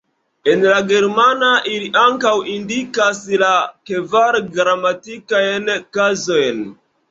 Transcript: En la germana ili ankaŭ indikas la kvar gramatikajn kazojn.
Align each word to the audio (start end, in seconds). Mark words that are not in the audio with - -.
En 0.51 0.63
la 0.69 0.77
germana 0.91 1.49
ili 1.71 1.89
ankaŭ 2.05 2.31
indikas 2.55 3.21
la 3.43 3.51
kvar 3.91 4.41
gramatikajn 4.57 5.73
kazojn. 6.01 6.69